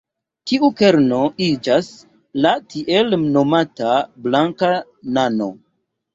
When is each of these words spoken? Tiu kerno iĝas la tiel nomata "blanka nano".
Tiu 0.51 0.69
kerno 0.77 1.19
iĝas 1.47 1.89
la 2.47 2.55
tiel 2.73 3.15
nomata 3.37 3.93
"blanka 4.27 4.73
nano". 5.21 5.53